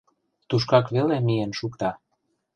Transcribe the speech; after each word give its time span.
Тушкак 0.49 0.85
веле 0.95 1.17
миен 1.27 1.51
шукта... 1.59 1.89